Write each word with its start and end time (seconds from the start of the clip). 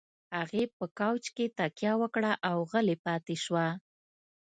هغې 0.37 0.63
په 0.77 0.85
کاوچ 0.99 1.25
کې 1.35 1.45
تکيه 1.57 1.93
وکړه 2.01 2.31
او 2.49 2.57
غلې 2.71 2.95
پاتې 3.05 3.35
شوه. 3.43 3.67